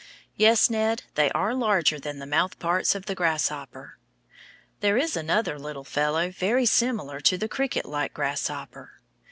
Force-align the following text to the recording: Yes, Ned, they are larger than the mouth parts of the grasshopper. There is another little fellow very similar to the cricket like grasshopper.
Yes, 0.35 0.67
Ned, 0.67 1.03
they 1.13 1.29
are 1.29 1.53
larger 1.53 1.99
than 1.99 2.17
the 2.17 2.25
mouth 2.25 2.57
parts 2.57 2.95
of 2.95 3.05
the 3.05 3.13
grasshopper. 3.13 3.99
There 4.79 4.97
is 4.97 5.15
another 5.15 5.59
little 5.59 5.83
fellow 5.83 6.31
very 6.31 6.65
similar 6.65 7.19
to 7.19 7.37
the 7.37 7.47
cricket 7.47 7.85
like 7.85 8.11
grasshopper. 8.11 8.93